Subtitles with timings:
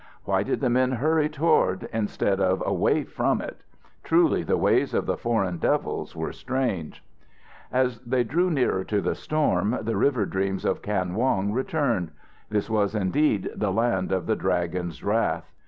[0.25, 3.61] Why did the men hurry toward instead of away from it?
[4.03, 7.03] Truly the ways of the Foreign Devils were strange!
[7.71, 12.09] As they drew nearer to the storm, the river dreams of Kan Wong returned.
[12.49, 15.53] This was indeed the land of the Dragon's wrath.